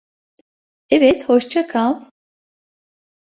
Evet, 0.89 1.29
hoşça 1.29 1.67
kal. 1.67 2.03